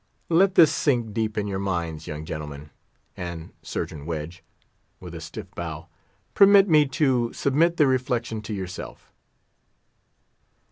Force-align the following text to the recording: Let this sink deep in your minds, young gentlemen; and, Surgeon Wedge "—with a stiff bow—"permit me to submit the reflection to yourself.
Let 0.29 0.55
this 0.55 0.73
sink 0.73 1.13
deep 1.13 1.37
in 1.37 1.45
your 1.47 1.59
minds, 1.59 2.07
young 2.07 2.25
gentlemen; 2.25 2.71
and, 3.15 3.53
Surgeon 3.61 4.07
Wedge 4.07 4.43
"—with 4.99 5.13
a 5.13 5.21
stiff 5.21 5.51
bow—"permit 5.53 6.67
me 6.67 6.87
to 6.87 7.31
submit 7.33 7.77
the 7.77 7.85
reflection 7.85 8.41
to 8.41 8.53
yourself. 8.55 9.13